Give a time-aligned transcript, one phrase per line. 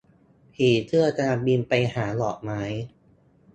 [0.53, 2.61] ผีเสื้อกำลังบินไปหาดอกไม้